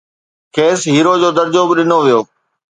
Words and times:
کيس 0.55 0.79
هيرو 0.93 1.13
جو 1.21 1.29
درجو 1.37 1.63
به 1.67 1.73
ڏنو 1.77 1.97
ويو 2.03 2.19